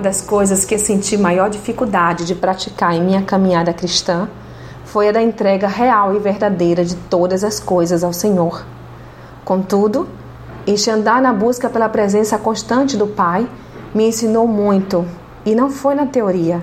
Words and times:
das 0.00 0.20
coisas 0.20 0.64
que 0.64 0.78
senti 0.78 1.16
maior 1.16 1.50
dificuldade 1.50 2.24
de 2.24 2.34
praticar 2.34 2.94
em 2.94 3.02
minha 3.02 3.22
caminhada 3.22 3.72
cristã 3.72 4.28
foi 4.84 5.08
a 5.08 5.12
da 5.12 5.22
entrega 5.22 5.66
real 5.66 6.14
e 6.14 6.18
verdadeira 6.18 6.84
de 6.84 6.94
todas 6.94 7.44
as 7.44 7.58
coisas 7.58 8.04
ao 8.04 8.12
Senhor. 8.12 8.64
Contudo, 9.44 10.08
este 10.66 10.90
andar 10.90 11.20
na 11.20 11.32
busca 11.32 11.68
pela 11.68 11.88
presença 11.88 12.38
constante 12.38 12.96
do 12.96 13.06
Pai 13.06 13.48
me 13.94 14.06
ensinou 14.08 14.46
muito, 14.46 15.06
e 15.44 15.54
não 15.54 15.70
foi 15.70 15.94
na 15.94 16.06
teoria, 16.06 16.62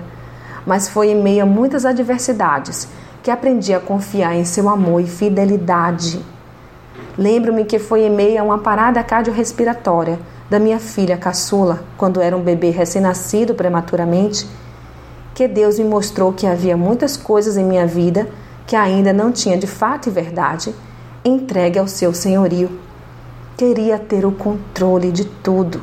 mas 0.66 0.88
foi 0.88 1.10
em 1.10 1.22
meio 1.22 1.42
a 1.42 1.46
muitas 1.46 1.84
adversidades 1.84 2.88
que 3.22 3.30
aprendi 3.30 3.74
a 3.74 3.80
confiar 3.80 4.34
em 4.34 4.44
seu 4.44 4.68
amor 4.68 5.00
e 5.02 5.06
fidelidade. 5.06 6.24
Lembro-me 7.20 7.66
que 7.66 7.78
foi 7.78 8.04
em 8.04 8.10
meio 8.10 8.40
a 8.40 8.42
uma 8.42 8.56
parada 8.56 9.02
cardiorrespiratória 9.02 10.18
da 10.48 10.58
minha 10.58 10.78
filha 10.78 11.18
caçula, 11.18 11.84
quando 11.98 12.18
era 12.18 12.34
um 12.34 12.40
bebê 12.40 12.70
recém-nascido 12.70 13.54
prematuramente, 13.54 14.48
que 15.34 15.46
Deus 15.46 15.78
me 15.78 15.84
mostrou 15.84 16.32
que 16.32 16.46
havia 16.46 16.78
muitas 16.78 17.18
coisas 17.18 17.58
em 17.58 17.64
minha 17.64 17.86
vida 17.86 18.26
que 18.66 18.74
ainda 18.74 19.12
não 19.12 19.30
tinha 19.30 19.58
de 19.58 19.66
fato 19.66 20.08
e 20.08 20.10
verdade 20.10 20.74
entregue 21.22 21.78
ao 21.78 21.86
seu 21.86 22.14
senhorio. 22.14 22.70
Queria 23.54 23.98
ter 23.98 24.24
o 24.24 24.32
controle 24.32 25.12
de 25.12 25.26
tudo. 25.26 25.82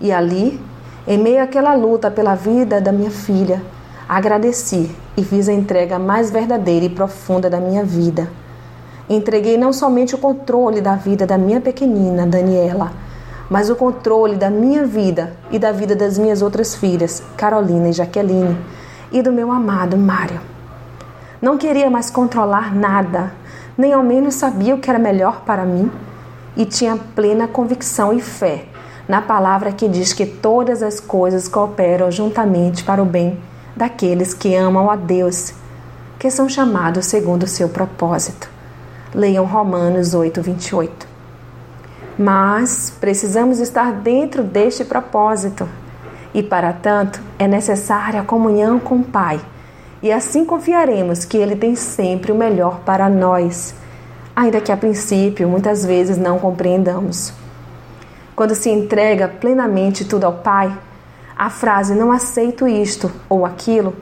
E 0.00 0.10
ali, 0.10 0.58
em 1.06 1.18
meio 1.18 1.42
àquela 1.42 1.74
luta 1.74 2.10
pela 2.10 2.34
vida 2.34 2.80
da 2.80 2.90
minha 2.90 3.10
filha, 3.10 3.62
agradeci 4.08 4.90
e 5.14 5.22
fiz 5.22 5.46
a 5.46 5.52
entrega 5.52 5.98
mais 5.98 6.30
verdadeira 6.30 6.86
e 6.86 6.88
profunda 6.88 7.50
da 7.50 7.60
minha 7.60 7.84
vida. 7.84 8.26
Entreguei 9.08 9.56
não 9.56 9.72
somente 9.72 10.14
o 10.14 10.18
controle 10.18 10.80
da 10.80 10.94
vida 10.94 11.26
da 11.26 11.38
minha 11.38 11.60
pequenina, 11.60 12.26
Daniela, 12.26 12.92
mas 13.48 13.70
o 13.70 13.76
controle 13.76 14.36
da 14.36 14.50
minha 14.50 14.84
vida 14.84 15.32
e 15.50 15.58
da 15.58 15.72
vida 15.72 15.96
das 15.96 16.18
minhas 16.18 16.42
outras 16.42 16.74
filhas, 16.74 17.22
Carolina 17.36 17.88
e 17.88 17.92
Jaqueline, 17.92 18.58
e 19.10 19.22
do 19.22 19.32
meu 19.32 19.50
amado 19.50 19.96
Mário. 19.96 20.40
Não 21.40 21.56
queria 21.56 21.88
mais 21.88 22.10
controlar 22.10 22.74
nada, 22.74 23.32
nem 23.78 23.94
ao 23.94 24.02
menos 24.02 24.34
sabia 24.34 24.74
o 24.74 24.78
que 24.78 24.90
era 24.90 24.98
melhor 24.98 25.42
para 25.46 25.64
mim, 25.64 25.90
e 26.54 26.66
tinha 26.66 26.98
plena 27.14 27.48
convicção 27.48 28.12
e 28.12 28.20
fé 28.20 28.66
na 29.08 29.22
palavra 29.22 29.72
que 29.72 29.88
diz 29.88 30.12
que 30.12 30.26
todas 30.26 30.82
as 30.82 31.00
coisas 31.00 31.48
cooperam 31.48 32.10
juntamente 32.10 32.84
para 32.84 33.02
o 33.02 33.06
bem 33.06 33.40
daqueles 33.74 34.34
que 34.34 34.54
amam 34.54 34.90
a 34.90 34.96
Deus, 34.96 35.54
que 36.18 36.30
são 36.30 36.46
chamados 36.46 37.06
segundo 37.06 37.44
o 37.44 37.48
seu 37.48 37.70
propósito. 37.70 38.57
Leiam 39.14 39.44
Romanos 39.44 40.12
8, 40.12 40.42
28. 40.42 41.06
Mas 42.18 42.92
precisamos 43.00 43.58
estar 43.58 43.92
dentro 43.92 44.42
deste 44.42 44.84
propósito. 44.84 45.68
E 46.34 46.42
para 46.42 46.72
tanto 46.72 47.20
é 47.38 47.48
necessária 47.48 48.20
a 48.20 48.24
comunhão 48.24 48.78
com 48.78 48.96
o 48.96 49.04
Pai. 49.04 49.40
E 50.02 50.12
assim 50.12 50.44
confiaremos 50.44 51.24
que 51.24 51.38
Ele 51.38 51.56
tem 51.56 51.74
sempre 51.74 52.30
o 52.30 52.34
melhor 52.34 52.80
para 52.80 53.08
nós, 53.08 53.74
ainda 54.36 54.60
que 54.60 54.70
a 54.70 54.76
princípio 54.76 55.48
muitas 55.48 55.84
vezes 55.84 56.18
não 56.18 56.38
compreendamos. 56.38 57.32
Quando 58.36 58.54
se 58.54 58.70
entrega 58.70 59.26
plenamente 59.26 60.04
tudo 60.04 60.24
ao 60.24 60.34
Pai, 60.34 60.72
a 61.36 61.50
frase 61.50 61.94
não 61.94 62.12
aceito 62.12 62.68
isto 62.68 63.10
ou 63.28 63.46
aquilo 63.46 63.96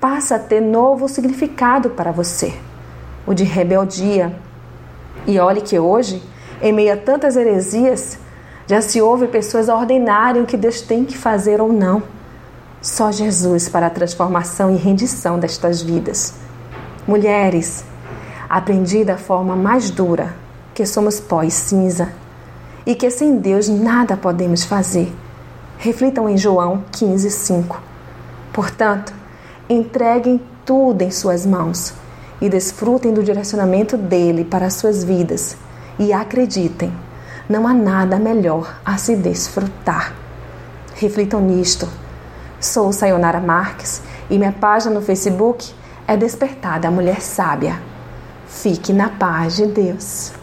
passa 0.00 0.36
a 0.36 0.38
ter 0.38 0.60
novo 0.60 1.08
significado 1.08 1.90
para 1.90 2.10
você, 2.10 2.54
o 3.26 3.34
de 3.34 3.44
rebeldia. 3.44 4.34
E 5.26 5.38
olhe 5.38 5.60
que 5.60 5.78
hoje 5.78 6.22
em 6.62 6.72
meio 6.72 6.92
a 6.92 6.96
tantas 6.96 7.36
heresias, 7.36 8.18
já 8.66 8.80
se 8.80 9.00
ouve 9.00 9.26
pessoas 9.26 9.68
ordenarem 9.68 10.42
o 10.42 10.46
que 10.46 10.56
Deus 10.56 10.80
tem 10.80 11.04
que 11.04 11.16
fazer 11.16 11.60
ou 11.60 11.72
não. 11.72 12.02
Só 12.82 13.10
Jesus 13.10 13.68
para 13.68 13.86
a 13.86 13.90
transformação 13.90 14.74
e 14.74 14.76
rendição 14.76 15.38
destas 15.38 15.82
vidas. 15.82 16.34
Mulheres, 17.06 17.84
aprendi 18.48 19.04
da 19.04 19.16
forma 19.16 19.56
mais 19.56 19.90
dura 19.90 20.34
que 20.74 20.86
somos 20.86 21.18
pó 21.18 21.42
e 21.42 21.50
cinza 21.50 22.12
e 22.86 22.94
que 22.94 23.10
sem 23.10 23.36
Deus 23.36 23.68
nada 23.68 24.16
podemos 24.16 24.64
fazer. 24.64 25.12
Reflitam 25.78 26.28
em 26.28 26.36
João 26.36 26.84
15, 26.92 27.30
5. 27.30 27.82
Portanto, 28.52 29.12
entreguem 29.68 30.40
tudo 30.64 31.02
em 31.02 31.10
Suas 31.10 31.46
mãos 31.46 31.94
e 32.40 32.48
desfrutem 32.48 33.12
do 33.12 33.22
direcionamento 33.22 33.96
dele 33.96 34.44
para 34.44 34.66
as 34.66 34.74
suas 34.74 35.04
vidas 35.04 35.56
e 35.98 36.12
acreditem, 36.12 36.92
não 37.48 37.66
há 37.66 37.74
nada 37.74 38.18
melhor 38.18 38.80
a 38.84 38.96
se 38.96 39.16
desfrutar. 39.16 40.14
Reflitam 40.94 41.40
nisto. 41.40 41.88
Sou 42.58 42.92
Sayonara 42.92 43.40
Marques 43.40 44.02
e 44.30 44.38
minha 44.38 44.52
página 44.52 44.94
no 44.94 45.02
Facebook 45.02 45.72
é 46.06 46.16
Despertada 46.16 46.90
Mulher 46.90 47.20
Sábia. 47.20 47.80
Fique 48.46 48.92
na 48.92 49.08
paz 49.08 49.56
de 49.56 49.66
Deus. 49.66 50.39